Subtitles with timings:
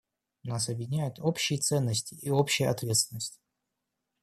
[0.43, 3.39] Нас объединяют общие ценности и общая ответственность.